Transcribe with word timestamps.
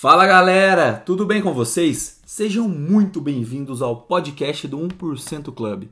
Fala 0.00 0.28
galera, 0.28 0.96
tudo 0.96 1.26
bem 1.26 1.42
com 1.42 1.52
vocês? 1.52 2.20
Sejam 2.24 2.68
muito 2.68 3.20
bem-vindos 3.20 3.82
ao 3.82 4.02
podcast 4.02 4.68
do 4.68 4.78
1% 4.78 5.52
Club. 5.52 5.88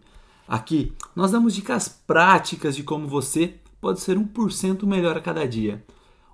Aqui 0.46 0.92
nós 1.12 1.32
damos 1.32 1.56
dicas 1.56 1.88
práticas 1.88 2.76
de 2.76 2.84
como 2.84 3.08
você 3.08 3.56
pode 3.80 3.98
ser 3.98 4.16
1% 4.16 4.84
melhor 4.86 5.16
a 5.16 5.20
cada 5.20 5.44
dia. 5.44 5.84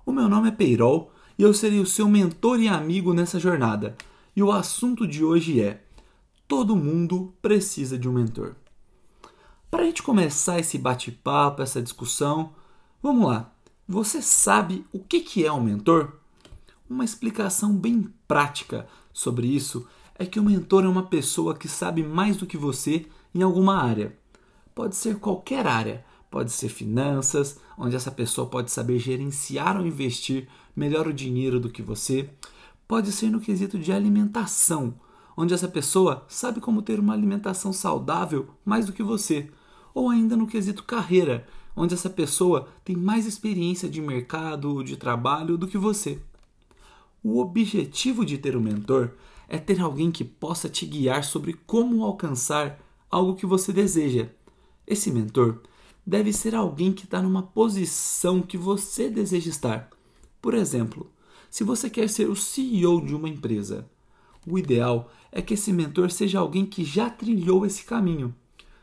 O 0.05 0.11
meu 0.11 0.29
nome 0.29 0.49
é 0.49 0.51
Peirol 0.51 1.11
e 1.35 1.41
eu 1.41 1.51
serei 1.51 1.79
o 1.79 1.85
seu 1.87 2.07
mentor 2.07 2.59
e 2.59 2.67
amigo 2.67 3.11
nessa 3.11 3.39
jornada. 3.39 3.97
E 4.35 4.43
o 4.43 4.51
assunto 4.51 5.07
de 5.07 5.25
hoje 5.25 5.59
é: 5.59 5.83
todo 6.47 6.75
mundo 6.75 7.33
precisa 7.41 7.97
de 7.97 8.07
um 8.07 8.13
mentor. 8.13 8.55
Para 9.71 9.81
a 9.81 9.85
gente 9.87 10.03
começar 10.03 10.59
esse 10.59 10.77
bate-papo, 10.77 11.63
essa 11.63 11.81
discussão, 11.81 12.53
vamos 13.01 13.27
lá. 13.27 13.51
Você 13.87 14.21
sabe 14.21 14.85
o 14.93 14.99
que 14.99 15.43
é 15.43 15.51
um 15.51 15.63
mentor? 15.63 16.21
Uma 16.93 17.03
explicação 17.03 17.75
bem 17.75 18.07
prática 18.27 18.85
sobre 19.11 19.47
isso 19.47 19.87
é 20.13 20.27
que 20.27 20.39
o 20.39 20.43
mentor 20.43 20.83
é 20.83 20.87
uma 20.87 21.01
pessoa 21.01 21.55
que 21.55 21.67
sabe 21.67 22.03
mais 22.03 22.37
do 22.37 22.45
que 22.45 22.55
você 22.55 23.07
em 23.33 23.41
alguma 23.41 23.81
área. 23.81 24.15
Pode 24.75 24.95
ser 24.95 25.15
qualquer 25.15 25.65
área, 25.65 26.05
pode 26.29 26.51
ser 26.51 26.69
finanças, 26.69 27.59
onde 27.75 27.95
essa 27.95 28.11
pessoa 28.11 28.47
pode 28.47 28.69
saber 28.69 28.99
gerenciar 28.99 29.75
ou 29.75 29.87
investir 29.87 30.47
melhor 30.75 31.07
o 31.07 31.13
dinheiro 31.13 31.59
do 31.59 31.67
que 31.67 31.81
você. 31.81 32.29
Pode 32.87 33.11
ser 33.11 33.31
no 33.31 33.41
quesito 33.41 33.79
de 33.79 33.91
alimentação, 33.91 34.93
onde 35.35 35.51
essa 35.51 35.67
pessoa 35.67 36.23
sabe 36.27 36.61
como 36.61 36.83
ter 36.83 36.99
uma 36.99 37.13
alimentação 37.13 37.73
saudável 37.73 38.49
mais 38.63 38.85
do 38.85 38.93
que 38.93 39.01
você. 39.01 39.49
Ou 39.95 40.11
ainda 40.11 40.37
no 40.37 40.45
quesito 40.45 40.83
carreira, 40.83 41.47
onde 41.75 41.95
essa 41.95 42.07
pessoa 42.07 42.67
tem 42.85 42.95
mais 42.95 43.25
experiência 43.25 43.89
de 43.89 43.99
mercado 43.99 44.75
ou 44.75 44.83
de 44.83 44.95
trabalho 44.95 45.57
do 45.57 45.67
que 45.67 45.77
você. 45.79 46.21
O 47.23 47.39
objetivo 47.39 48.25
de 48.25 48.37
ter 48.37 48.57
um 48.57 48.59
mentor 48.59 49.11
é 49.47 49.57
ter 49.57 49.79
alguém 49.79 50.11
que 50.11 50.25
possa 50.25 50.67
te 50.67 50.85
guiar 50.85 51.23
sobre 51.23 51.53
como 51.65 52.03
alcançar 52.03 52.77
algo 53.09 53.35
que 53.35 53.45
você 53.45 53.71
deseja. 53.71 54.27
Esse 54.85 55.09
mentor 55.09 55.61
deve 56.05 56.33
ser 56.33 56.53
alguém 56.53 56.91
que 56.91 57.05
está 57.05 57.21
numa 57.21 57.41
posição 57.41 58.41
que 58.41 58.57
você 58.57 59.09
deseja 59.09 59.49
estar. 59.49 59.89
Por 60.41 60.53
exemplo, 60.53 61.09
se 61.49 61.63
você 61.63 61.89
quer 61.89 62.09
ser 62.09 62.29
o 62.29 62.35
CEO 62.35 62.99
de 63.05 63.15
uma 63.15 63.29
empresa, 63.29 63.89
o 64.45 64.59
ideal 64.59 65.09
é 65.31 65.41
que 65.41 65.53
esse 65.53 65.71
mentor 65.71 66.11
seja 66.11 66.39
alguém 66.39 66.65
que 66.65 66.83
já 66.83 67.09
trilhou 67.09 67.65
esse 67.65 67.85
caminho. 67.85 68.35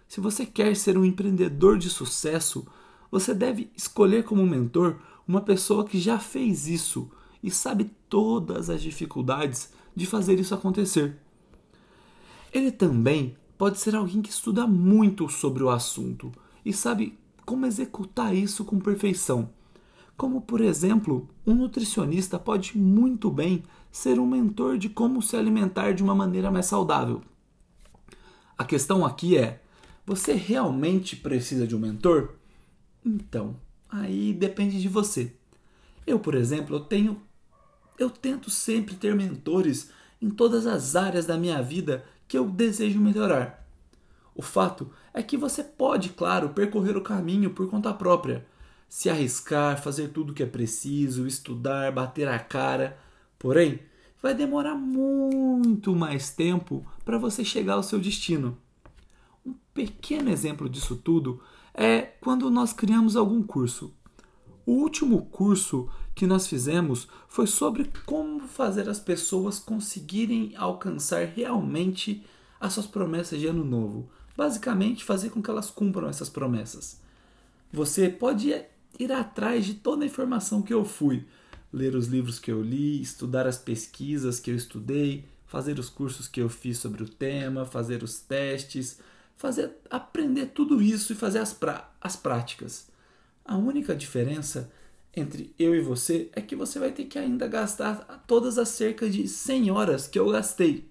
Se 0.09 0.19
você 0.19 0.47
quer 0.47 0.75
ser 0.77 0.97
um 0.97 1.05
empreendedor 1.05 1.77
de 1.77 1.91
sucesso, 1.91 2.67
você 3.11 3.35
deve 3.35 3.71
escolher 3.77 4.25
como 4.25 4.47
mentor 4.47 4.99
uma 5.29 5.43
pessoa 5.43 5.85
que 5.85 6.01
já 6.01 6.19
fez 6.19 6.67
isso 6.67 7.11
e 7.43 7.51
sabe 7.51 7.91
todas 8.09 8.69
as 8.71 8.83
dificuldades 8.83 9.73
de 9.95 10.07
fazer 10.07 10.39
isso 10.39 10.55
acontecer. 10.55 11.17
Ele 12.53 12.71
também 12.71 13.37
pode 13.57 13.79
ser 13.79 13.95
alguém 13.95 14.23
que 14.23 14.31
estuda 14.31 14.67
muito 14.67 15.29
sobre 15.29 15.63
o 15.63 15.71
assunto 15.71 16.33
e 16.65 16.73
sabe 16.73 17.19
como 17.45 17.67
executar 17.67 18.35
isso 18.35 18.65
com 18.65 18.79
perfeição. 18.79 19.51
Como, 20.17 20.41
por 20.41 20.61
exemplo, 20.61 21.29
um 21.47 21.55
nutricionista 21.55 22.39
pode 22.39 22.77
muito 22.77 23.31
bem 23.31 23.63
ser 23.91 24.19
um 24.19 24.27
mentor 24.27 24.77
de 24.77 24.89
como 24.89 25.23
se 25.23 25.37
alimentar 25.37 25.93
de 25.93 26.03
uma 26.03 26.15
maneira 26.15 26.51
mais 26.51 26.67
saudável. 26.67 27.23
A 28.57 28.65
questão 28.65 29.05
aqui 29.05 29.37
é: 29.37 29.63
você 30.05 30.35
realmente 30.35 31.17
precisa 31.17 31.67
de 31.67 31.75
um 31.75 31.79
mentor? 31.79 32.35
Então, 33.05 33.57
aí 33.89 34.35
depende 34.35 34.81
de 34.81 34.89
você. 34.89 35.35
Eu, 36.07 36.19
por 36.19 36.35
exemplo, 36.35 36.77
eu 36.77 36.81
tenho 36.81 37.23
eu 38.01 38.09
tento 38.09 38.51
sempre 38.51 38.95
ter 38.95 39.15
mentores 39.15 39.91
em 40.23 40.31
todas 40.31 40.67
as 40.67 40.97
áreas 40.97 41.27
da 41.27 41.37
minha 41.37 41.63
vida 41.63 42.05
que 42.27 42.37
eu 42.37 42.49
desejo 42.49 42.99
melhorar. 42.99 43.67
O 44.35 44.41
fato 44.41 44.91
é 45.13 45.23
que 45.23 45.37
você 45.37 45.63
pode, 45.63 46.09
claro, 46.09 46.49
percorrer 46.49 46.97
o 46.97 47.03
caminho 47.03 47.51
por 47.51 47.69
conta 47.69 47.93
própria, 47.93 48.47
se 48.89 49.11
arriscar, 49.11 49.83
fazer 49.83 50.09
tudo 50.09 50.31
o 50.31 50.35
que 50.35 50.43
é 50.43 50.47
preciso, 50.47 51.27
estudar, 51.27 51.93
bater 51.93 52.27
a 52.27 52.39
cara. 52.39 52.99
Porém, 53.39 53.81
vai 54.23 54.35
demorar 54.35 54.75
muito 54.75 55.95
mais 55.95 56.31
tempo 56.31 56.87
para 57.05 57.19
você 57.19 57.45
chegar 57.45 57.75
ao 57.75 57.83
seu 57.83 57.99
destino. 57.99 58.57
Um 59.45 59.55
pequeno 59.75 60.31
exemplo 60.31 60.71
disso 60.71 60.97
tudo 60.97 61.43
é 61.75 62.01
quando 62.01 62.51
nós 62.51 62.73
criamos 62.73 63.15
algum 63.15 63.43
curso. 63.43 63.93
O 64.65 64.73
último 64.73 65.27
curso 65.27 65.91
que 66.21 66.27
nós 66.27 66.47
fizemos 66.47 67.09
foi 67.27 67.47
sobre 67.47 67.91
como 68.05 68.47
fazer 68.47 68.91
as 68.91 69.01
pessoas 69.01 69.59
conseguirem 69.59 70.53
alcançar 70.55 71.25
realmente 71.25 72.23
as 72.61 72.75
suas 72.75 72.87
promessas 72.87 73.41
de 73.41 73.47
ano 73.47 73.65
novo. 73.65 74.07
Basicamente, 74.37 75.03
fazer 75.03 75.31
com 75.31 75.43
que 75.43 75.49
elas 75.49 75.71
cumpram 75.71 76.11
essas 76.11 76.29
promessas. 76.29 77.01
Você 77.73 78.11
pode 78.11 78.55
ir 78.99 79.11
atrás 79.11 79.65
de 79.65 79.73
toda 79.73 80.05
a 80.05 80.07
informação 80.07 80.61
que 80.61 80.75
eu 80.75 80.85
fui, 80.85 81.25
ler 81.73 81.97
os 81.97 82.09
livros 82.09 82.39
que 82.39 82.53
eu 82.53 82.63
li, 82.63 83.01
estudar 83.01 83.47
as 83.47 83.57
pesquisas 83.57 84.39
que 84.39 84.51
eu 84.51 84.57
estudei, 84.57 85.25
fazer 85.47 85.79
os 85.79 85.89
cursos 85.89 86.29
que 86.29 86.43
eu 86.43 86.51
fiz 86.51 86.77
sobre 86.77 87.03
o 87.03 87.09
tema, 87.09 87.65
fazer 87.65 88.03
os 88.03 88.21
testes, 88.21 88.99
fazer 89.39 89.71
aprender 89.89 90.49
tudo 90.49 90.83
isso 90.83 91.15
e 91.15 91.17
fazer 91.17 91.39
as, 91.39 91.59
as 91.99 92.15
práticas. 92.15 92.91
A 93.43 93.57
única 93.57 93.97
diferença 93.97 94.71
entre 95.15 95.55
eu 95.59 95.75
e 95.75 95.81
você 95.81 96.31
é 96.33 96.41
que 96.41 96.55
você 96.55 96.79
vai 96.79 96.93
ter 96.93 97.05
que 97.05 97.19
ainda 97.19 97.49
gastar 97.49 98.25
todas 98.27 98.59
as 98.59 98.69
cerca 98.69 99.09
de 99.09 99.27
100 99.27 99.71
horas 99.71 100.07
que 100.07 100.19
eu 100.19 100.31
gastei. 100.31 100.89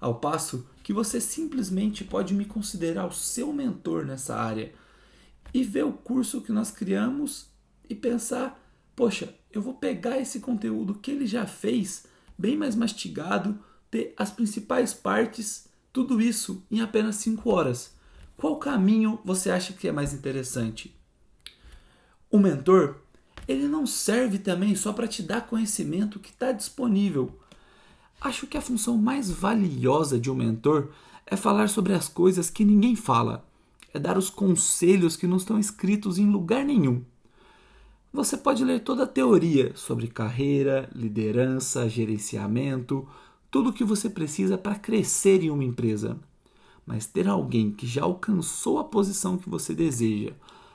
Ao 0.00 0.14
passo 0.16 0.66
que 0.82 0.92
você 0.92 1.20
simplesmente 1.20 2.04
pode 2.04 2.34
me 2.34 2.44
considerar 2.44 3.06
o 3.06 3.12
seu 3.12 3.52
mentor 3.52 4.04
nessa 4.04 4.36
área 4.36 4.72
e 5.52 5.62
ver 5.62 5.84
o 5.84 5.92
curso 5.92 6.40
que 6.40 6.52
nós 6.52 6.70
criamos 6.70 7.46
e 7.88 7.94
pensar: 7.94 8.60
poxa, 8.94 9.34
eu 9.52 9.62
vou 9.62 9.74
pegar 9.74 10.18
esse 10.18 10.40
conteúdo 10.40 10.94
que 10.94 11.10
ele 11.10 11.26
já 11.26 11.46
fez, 11.46 12.04
bem 12.36 12.56
mais 12.56 12.74
mastigado, 12.74 13.58
ter 13.90 14.12
as 14.16 14.30
principais 14.30 14.92
partes, 14.92 15.68
tudo 15.92 16.20
isso 16.20 16.62
em 16.70 16.80
apenas 16.80 17.16
5 17.16 17.48
horas. 17.48 17.94
Qual 18.36 18.58
caminho 18.58 19.20
você 19.24 19.50
acha 19.50 19.72
que 19.72 19.86
é 19.86 19.92
mais 19.92 20.12
interessante? 20.12 20.94
O 22.28 22.38
mentor 22.38 23.03
ele 23.46 23.68
não 23.68 23.86
serve 23.86 24.38
também 24.38 24.74
só 24.74 24.92
para 24.92 25.08
te 25.08 25.22
dar 25.22 25.46
conhecimento 25.46 26.18
que 26.18 26.30
está 26.30 26.52
disponível. 26.52 27.38
Acho 28.20 28.46
que 28.46 28.56
a 28.56 28.62
função 28.62 28.96
mais 28.96 29.30
valiosa 29.30 30.18
de 30.18 30.30
um 30.30 30.34
mentor 30.34 30.88
é 31.26 31.36
falar 31.36 31.68
sobre 31.68 31.92
as 31.92 32.08
coisas 32.08 32.48
que 32.50 32.64
ninguém 32.64 32.96
fala, 32.96 33.46
é 33.92 33.98
dar 33.98 34.16
os 34.16 34.30
conselhos 34.30 35.16
que 35.16 35.26
não 35.26 35.36
estão 35.36 35.58
escritos 35.58 36.18
em 36.18 36.30
lugar 36.30 36.64
nenhum. 36.64 37.02
Você 38.12 38.36
pode 38.36 38.64
ler 38.64 38.80
toda 38.80 39.02
a 39.02 39.08
teoria 39.08 39.72
sobre 39.74 40.06
carreira, 40.06 40.88
liderança, 40.94 41.88
gerenciamento, 41.88 43.06
tudo 43.50 43.70
o 43.70 43.72
que 43.72 43.84
você 43.84 44.08
precisa 44.08 44.56
para 44.56 44.76
crescer 44.76 45.42
em 45.42 45.50
uma 45.50 45.64
empresa. 45.64 46.16
Mas 46.86 47.06
ter 47.06 47.26
alguém 47.26 47.72
que 47.72 47.86
já 47.86 48.04
alcançou 48.04 48.78
a 48.78 48.84
posição 48.84 49.36
que 49.36 49.48
você 49.48 49.74
deseja, 49.74 50.32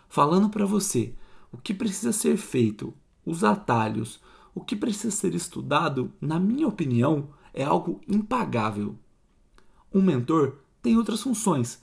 falando 0.10 0.50
para 0.50 0.66
você 0.66 1.14
o 1.52 1.58
que 1.58 1.74
precisa 1.74 2.12
ser 2.12 2.38
feito, 2.38 2.94
os 3.26 3.44
atalhos, 3.44 4.20
o 4.54 4.62
que 4.62 4.76
precisa 4.76 5.16
ser 5.16 5.34
estudado, 5.34 6.12
na 6.20 6.40
minha 6.40 6.68
opinião, 6.68 7.30
é 7.54 7.64
algo 7.64 8.02
impagável. 8.08 8.98
Um 9.94 10.02
mentor 10.02 10.58
tem 10.82 10.98
outras 10.98 11.22
funções. 11.22 11.82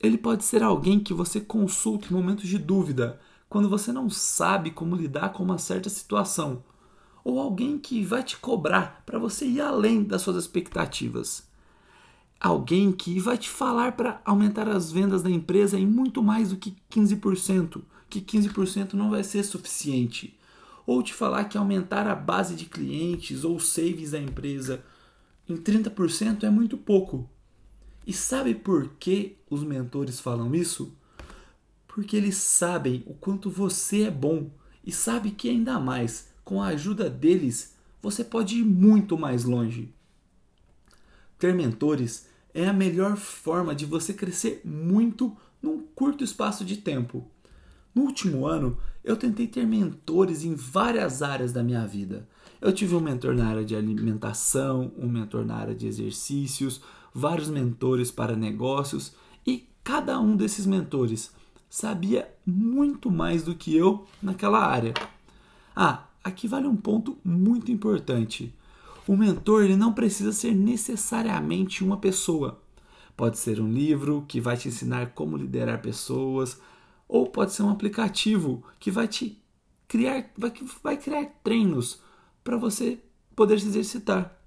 Ele 0.00 0.16
pode 0.16 0.44
ser 0.44 0.62
alguém 0.62 1.00
que 1.00 1.12
você 1.12 1.40
consulta 1.40 2.08
em 2.08 2.12
momentos 2.12 2.48
de 2.48 2.58
dúvida, 2.58 3.20
quando 3.48 3.68
você 3.68 3.92
não 3.92 4.08
sabe 4.08 4.70
como 4.70 4.94
lidar 4.94 5.32
com 5.32 5.42
uma 5.42 5.58
certa 5.58 5.90
situação, 5.90 6.62
ou 7.24 7.40
alguém 7.40 7.78
que 7.78 8.04
vai 8.04 8.22
te 8.22 8.36
cobrar 8.36 9.02
para 9.04 9.18
você 9.18 9.44
ir 9.44 9.60
além 9.60 10.02
das 10.04 10.22
suas 10.22 10.36
expectativas. 10.36 11.48
Alguém 12.40 12.92
que 12.92 13.20
vai 13.20 13.36
te 13.36 13.50
falar 13.50 13.92
para 13.92 14.22
aumentar 14.24 14.68
as 14.68 14.90
vendas 14.90 15.22
da 15.22 15.30
empresa 15.30 15.78
em 15.78 15.86
muito 15.86 16.22
mais 16.22 16.50
do 16.50 16.56
que 16.56 16.74
15%, 16.90 17.82
que 18.10 18.20
15% 18.20 18.94
não 18.94 19.08
vai 19.10 19.22
ser 19.22 19.44
suficiente. 19.44 20.36
Ou 20.86 21.02
te 21.02 21.14
falar 21.14 21.44
que 21.44 21.56
aumentar 21.56 22.06
a 22.08 22.14
base 22.14 22.56
de 22.56 22.66
clientes 22.66 23.44
ou 23.44 23.60
saves 23.60 24.10
da 24.10 24.20
empresa 24.20 24.84
em 25.48 25.56
30% 25.56 26.42
é 26.42 26.50
muito 26.50 26.76
pouco. 26.76 27.30
E 28.06 28.12
sabe 28.12 28.54
por 28.54 28.88
que 28.98 29.36
os 29.48 29.62
mentores 29.62 30.18
falam 30.18 30.54
isso? 30.54 30.92
Porque 31.86 32.16
eles 32.16 32.36
sabem 32.36 33.04
o 33.06 33.14
quanto 33.14 33.48
você 33.48 34.02
é 34.02 34.10
bom 34.10 34.50
e 34.84 34.90
sabe 34.90 35.30
que 35.30 35.48
ainda 35.48 35.78
mais, 35.78 36.28
com 36.44 36.62
a 36.62 36.68
ajuda 36.68 37.08
deles, 37.08 37.76
você 38.02 38.24
pode 38.24 38.56
ir 38.56 38.64
muito 38.64 39.16
mais 39.18 39.44
longe. 39.44 39.94
Ter 41.38 41.54
mentores 41.54 42.26
é 42.52 42.66
a 42.66 42.72
melhor 42.72 43.16
forma 43.16 43.74
de 43.74 43.86
você 43.86 44.12
crescer 44.12 44.60
muito 44.64 45.36
num 45.62 45.82
curto 45.94 46.24
espaço 46.24 46.64
de 46.64 46.78
tempo. 46.78 47.26
No 47.94 48.02
último 48.02 48.46
ano, 48.46 48.76
eu 49.02 49.16
tentei 49.16 49.46
ter 49.46 49.66
mentores 49.66 50.44
em 50.44 50.54
várias 50.54 51.22
áreas 51.22 51.52
da 51.52 51.62
minha 51.62 51.86
vida. 51.86 52.28
Eu 52.60 52.72
tive 52.72 52.94
um 52.94 53.00
mentor 53.00 53.34
na 53.34 53.46
área 53.46 53.64
de 53.64 53.74
alimentação, 53.74 54.92
um 54.98 55.08
mentor 55.08 55.44
na 55.44 55.56
área 55.56 55.74
de 55.74 55.86
exercícios, 55.86 56.80
vários 57.12 57.48
mentores 57.48 58.10
para 58.10 58.36
negócios 58.36 59.14
e 59.46 59.66
cada 59.82 60.20
um 60.20 60.36
desses 60.36 60.66
mentores 60.66 61.32
sabia 61.68 62.28
muito 62.44 63.10
mais 63.10 63.42
do 63.42 63.54
que 63.54 63.74
eu 63.74 64.06
naquela 64.22 64.64
área. 64.64 64.92
Ah, 65.74 66.04
aqui 66.22 66.46
vale 66.46 66.66
um 66.66 66.76
ponto 66.76 67.16
muito 67.24 67.72
importante. 67.72 68.54
O 69.06 69.16
mentor 69.16 69.64
ele 69.64 69.76
não 69.76 69.92
precisa 69.92 70.32
ser 70.32 70.54
necessariamente 70.54 71.82
uma 71.82 71.96
pessoa. 71.96 72.60
Pode 73.16 73.38
ser 73.38 73.60
um 73.60 73.72
livro 73.72 74.24
que 74.28 74.40
vai 74.40 74.56
te 74.56 74.68
ensinar 74.68 75.10
como 75.14 75.36
liderar 75.36 75.80
pessoas, 75.80 76.60
ou 77.10 77.26
pode 77.26 77.52
ser 77.52 77.64
um 77.64 77.70
aplicativo 77.70 78.62
que 78.78 78.88
vai 78.88 79.08
te 79.08 79.42
criar, 79.88 80.30
vai, 80.38 80.52
vai 80.80 80.96
criar 80.96 81.26
treinos 81.42 82.00
para 82.44 82.56
você 82.56 83.02
poder 83.34 83.58
se 83.58 83.66
exercitar. 83.66 84.40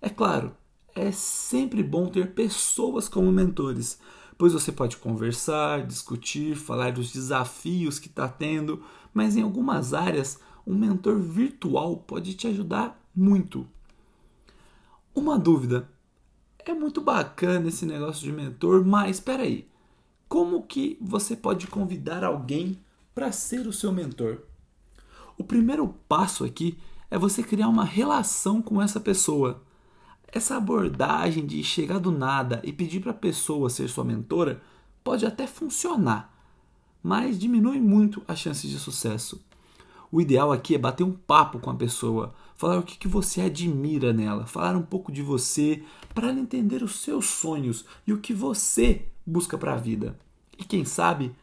É 0.00 0.08
claro, 0.08 0.54
é 0.94 1.10
sempre 1.10 1.82
bom 1.82 2.06
ter 2.06 2.32
pessoas 2.32 3.08
como 3.08 3.32
mentores, 3.32 3.98
pois 4.38 4.52
você 4.52 4.70
pode 4.70 4.96
conversar, 4.96 5.84
discutir, 5.84 6.54
falar 6.54 6.92
dos 6.92 7.12
desafios 7.12 7.98
que 7.98 8.06
está 8.06 8.28
tendo, 8.28 8.84
mas 9.12 9.36
em 9.36 9.42
algumas 9.42 9.92
áreas 9.92 10.38
um 10.64 10.74
mentor 10.74 11.18
virtual 11.18 11.96
pode 11.96 12.34
te 12.34 12.46
ajudar 12.46 12.96
muito. 13.12 13.66
Uma 15.12 15.36
dúvida: 15.36 15.90
é 16.60 16.72
muito 16.72 17.00
bacana 17.00 17.68
esse 17.68 17.84
negócio 17.84 18.22
de 18.22 18.30
mentor, 18.30 18.84
mas 18.84 19.16
espera 19.16 19.42
aí, 19.42 19.68
como 20.34 20.64
que 20.64 20.98
você 21.00 21.36
pode 21.36 21.68
convidar 21.68 22.24
alguém 22.24 22.76
para 23.14 23.30
ser 23.30 23.68
o 23.68 23.72
seu 23.72 23.92
mentor? 23.92 24.38
O 25.38 25.44
primeiro 25.44 25.94
passo 26.08 26.44
aqui 26.44 26.76
é 27.08 27.16
você 27.16 27.40
criar 27.40 27.68
uma 27.68 27.84
relação 27.84 28.60
com 28.60 28.82
essa 28.82 28.98
pessoa. 28.98 29.62
Essa 30.26 30.56
abordagem 30.56 31.46
de 31.46 31.62
chegar 31.62 32.00
do 32.00 32.10
nada 32.10 32.60
e 32.64 32.72
pedir 32.72 32.98
para 32.98 33.12
a 33.12 33.14
pessoa 33.14 33.70
ser 33.70 33.86
sua 33.86 34.02
mentora 34.02 34.60
pode 35.04 35.24
até 35.24 35.46
funcionar, 35.46 36.36
mas 37.00 37.38
diminui 37.38 37.78
muito 37.80 38.20
as 38.26 38.40
chances 38.40 38.68
de 38.68 38.80
sucesso. 38.80 39.40
O 40.10 40.20
ideal 40.20 40.50
aqui 40.50 40.74
é 40.74 40.78
bater 40.78 41.04
um 41.04 41.12
papo 41.12 41.60
com 41.60 41.70
a 41.70 41.76
pessoa, 41.76 42.34
falar 42.56 42.78
o 42.78 42.82
que, 42.82 42.96
que 42.96 43.08
você 43.08 43.42
admira 43.42 44.12
nela, 44.12 44.46
falar 44.46 44.76
um 44.76 44.82
pouco 44.82 45.10
de 45.10 45.22
você 45.22 45.82
para 46.14 46.28
ela 46.28 46.38
entender 46.38 46.82
os 46.82 47.00
seus 47.00 47.26
sonhos 47.26 47.84
e 48.06 48.12
o 48.12 48.18
que 48.18 48.32
você 48.32 49.06
busca 49.26 49.58
para 49.58 49.74
a 49.74 49.78
vida. 49.78 50.18
E 50.58 50.64
quem 50.64 50.84
sabe, 50.84 51.34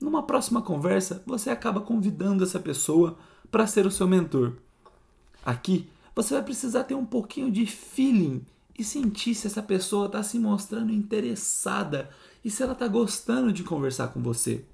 numa 0.00 0.22
próxima 0.22 0.62
conversa, 0.62 1.22
você 1.26 1.50
acaba 1.50 1.80
convidando 1.80 2.44
essa 2.44 2.60
pessoa 2.60 3.18
para 3.50 3.66
ser 3.66 3.86
o 3.86 3.90
seu 3.90 4.06
mentor. 4.06 4.54
Aqui 5.44 5.88
você 6.14 6.34
vai 6.34 6.42
precisar 6.42 6.84
ter 6.84 6.94
um 6.94 7.04
pouquinho 7.04 7.50
de 7.50 7.66
feeling 7.66 8.44
e 8.78 8.84
sentir 8.84 9.34
se 9.34 9.46
essa 9.46 9.62
pessoa 9.62 10.06
está 10.06 10.22
se 10.22 10.38
mostrando 10.38 10.92
interessada 10.92 12.10
e 12.44 12.50
se 12.50 12.62
ela 12.62 12.72
está 12.72 12.86
gostando 12.86 13.52
de 13.52 13.62
conversar 13.62 14.08
com 14.08 14.22
você. 14.22 14.64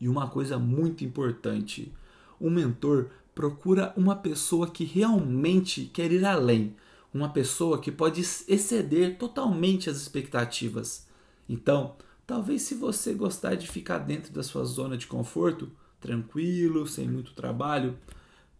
E 0.00 0.08
uma 0.08 0.28
coisa 0.28 0.58
muito 0.58 1.04
importante: 1.04 1.92
um 2.40 2.50
mentor 2.50 3.10
procura 3.40 3.94
uma 3.96 4.14
pessoa 4.14 4.68
que 4.68 4.84
realmente 4.84 5.86
quer 5.94 6.12
ir 6.12 6.26
além, 6.26 6.76
uma 7.10 7.30
pessoa 7.30 7.80
que 7.80 7.90
pode 7.90 8.20
exceder 8.20 9.16
totalmente 9.16 9.88
as 9.88 9.96
expectativas. 9.96 11.06
Então, 11.48 11.96
talvez 12.26 12.60
se 12.60 12.74
você 12.74 13.14
gostar 13.14 13.54
de 13.54 13.66
ficar 13.66 13.96
dentro 14.00 14.30
da 14.30 14.42
sua 14.42 14.62
zona 14.64 14.94
de 14.94 15.06
conforto, 15.06 15.72
tranquilo, 15.98 16.86
sem 16.86 17.08
muito 17.08 17.32
trabalho, 17.32 17.96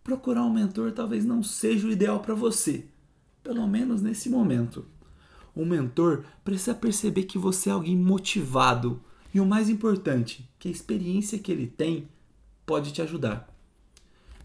procurar 0.02 0.46
um 0.46 0.54
mentor 0.54 0.92
talvez 0.92 1.26
não 1.26 1.42
seja 1.42 1.86
o 1.86 1.92
ideal 1.92 2.20
para 2.20 2.34
você, 2.34 2.86
pelo 3.42 3.68
menos 3.68 4.00
nesse 4.00 4.30
momento. 4.30 4.86
Um 5.54 5.66
mentor 5.66 6.24
precisa 6.42 6.74
perceber 6.74 7.24
que 7.24 7.36
você 7.36 7.68
é 7.68 7.72
alguém 7.74 7.98
motivado 7.98 8.98
e 9.34 9.40
o 9.40 9.44
mais 9.44 9.68
importante, 9.68 10.48
que 10.58 10.68
a 10.68 10.72
experiência 10.72 11.38
que 11.38 11.52
ele 11.52 11.66
tem 11.66 12.08
pode 12.64 12.94
te 12.94 13.02
ajudar. 13.02 13.59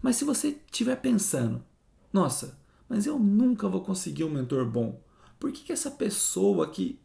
Mas 0.06 0.14
se 0.14 0.24
você 0.24 0.56
estiver 0.70 0.94
pensando, 0.94 1.64
nossa, 2.12 2.56
mas 2.88 3.06
eu 3.06 3.18
nunca 3.18 3.68
vou 3.68 3.80
conseguir 3.80 4.22
um 4.22 4.30
mentor 4.30 4.64
bom, 4.64 5.00
por 5.36 5.50
que, 5.50 5.64
que 5.64 5.72
essa 5.72 5.90
pessoa 5.90 6.68
que, 6.68 7.00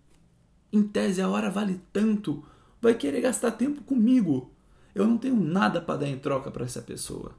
em 0.72 0.84
tese, 0.84 1.20
a 1.20 1.28
hora 1.28 1.50
vale 1.50 1.82
tanto, 1.92 2.46
vai 2.80 2.94
querer 2.94 3.22
gastar 3.22 3.54
tempo 3.54 3.82
comigo? 3.82 4.52
Eu 4.94 5.08
não 5.08 5.18
tenho 5.18 5.36
nada 5.36 5.82
para 5.82 6.02
dar 6.02 6.10
em 6.10 6.20
troca 6.20 6.52
para 6.52 6.64
essa 6.64 6.80
pessoa. 6.80 7.34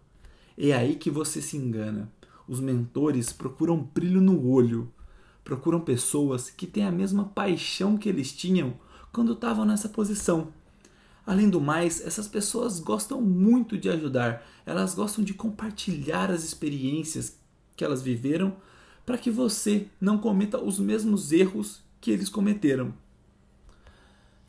É 0.59 0.73
aí 0.73 0.97
que 0.97 1.12
você 1.12 1.41
se 1.41 1.56
engana. 1.56 2.12
Os 2.49 2.58
mentores 2.58 3.32
procuram 3.32 3.88
brilho 3.94 4.20
no 4.20 4.44
olho, 4.44 4.93
procuram 5.44 5.81
pessoas 5.81 6.50
que 6.50 6.67
têm 6.67 6.87
a 6.87 6.91
mesma 6.91 7.26
paixão 7.26 7.97
que 7.97 8.08
eles 8.08 8.32
tinham 8.32 8.75
quando 9.12 9.35
estavam 9.35 9.65
nessa 9.65 9.88
posição. 9.88 10.53
Além 11.25 11.49
do 11.49 11.61
mais, 11.61 12.01
essas 12.05 12.27
pessoas 12.27 12.81
gostam 12.81 13.21
muito 13.21 13.79
de 13.79 13.89
ajudar, 13.89 14.45
elas 14.67 14.95
gostam 14.95 15.23
de 15.23 15.35
compartilhar 15.35 16.31
as 16.31 16.43
experiências 16.43 17.39
que 17.77 17.85
elas 17.85 18.03
viveram 18.03 18.57
para 19.07 19.19
que 19.19 19.31
você 19.31 19.87
não 20.01 20.19
cometa 20.19 20.61
os 20.61 20.79
mesmos 20.79 21.33
erros 21.33 21.81
que 22.01 22.11
eles 22.11 22.29
cometeram. 22.29 22.93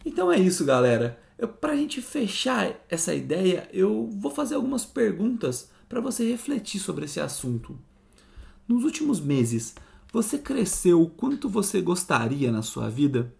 Então 0.06 0.32
é 0.32 0.40
isso, 0.40 0.66
galera. 0.66 1.20
Para 1.62 1.74
a 1.74 1.76
gente 1.76 2.02
fechar 2.02 2.76
essa 2.90 3.14
ideia, 3.14 3.68
eu 3.72 4.10
vou 4.12 4.32
fazer 4.32 4.56
algumas 4.56 4.86
perguntas 4.86 5.70
para 5.88 6.02
você 6.02 6.28
refletir 6.30 6.80
sobre 6.80 7.06
esse 7.06 7.20
assunto. 7.20 7.78
Nos 8.68 8.84
últimos 8.84 9.20
meses, 9.20 9.76
você 10.12 10.38
cresceu 10.38 11.02
o 11.02 11.10
quanto 11.10 11.50
você 11.50 11.82
gostaria 11.82 12.52
na 12.52 12.62
sua 12.62 12.90
vida? 12.90 13.34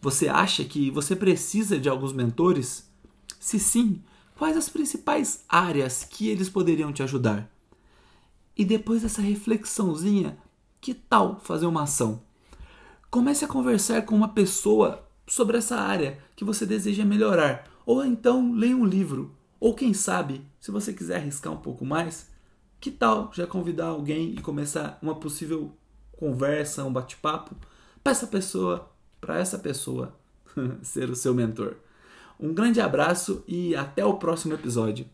Você 0.00 0.28
acha 0.28 0.64
que 0.64 0.90
você 0.90 1.16
precisa 1.16 1.78
de 1.78 1.88
alguns 1.88 2.12
mentores? 2.12 2.90
Se 3.40 3.58
sim, 3.58 4.02
quais 4.36 4.56
as 4.56 4.68
principais 4.68 5.44
áreas 5.48 6.04
que 6.04 6.28
eles 6.28 6.48
poderiam 6.48 6.92
te 6.92 7.02
ajudar? 7.02 7.50
E 8.56 8.64
depois 8.64 9.02
dessa 9.02 9.20
reflexãozinha, 9.20 10.38
que 10.80 10.94
tal 10.94 11.40
fazer 11.40 11.66
uma 11.66 11.82
ação? 11.82 12.22
Comece 13.10 13.44
a 13.44 13.48
conversar 13.48 14.02
com 14.02 14.14
uma 14.14 14.28
pessoa 14.28 15.06
sobre 15.26 15.58
essa 15.58 15.76
área 15.76 16.18
que 16.34 16.44
você 16.44 16.64
deseja 16.64 17.04
melhorar, 17.04 17.64
ou 17.84 18.04
então 18.04 18.52
leia 18.52 18.76
um 18.76 18.84
livro 18.84 19.36
ou 19.58 19.74
quem 19.74 19.94
sabe, 19.94 20.46
se 20.60 20.70
você 20.70 20.92
quiser 20.92 21.16
arriscar 21.16 21.52
um 21.52 21.58
pouco 21.58 21.84
mais, 21.84 22.30
que 22.78 22.90
tal 22.90 23.30
já 23.32 23.46
convidar 23.46 23.86
alguém 23.86 24.34
e 24.34 24.40
começar 24.40 24.98
uma 25.02 25.14
possível 25.14 25.72
conversa, 26.12 26.84
um 26.84 26.92
bate-papo 26.92 27.56
para 28.02 28.12
essa 28.12 28.26
pessoa, 28.26 28.90
para 29.26 29.40
essa 29.40 29.58
pessoa 29.58 30.14
ser 30.82 31.10
o 31.10 31.16
seu 31.16 31.34
mentor. 31.34 31.74
Um 32.38 32.54
grande 32.54 32.80
abraço 32.80 33.42
e 33.48 33.74
até 33.74 34.04
o 34.04 34.14
próximo 34.14 34.54
episódio. 34.54 35.04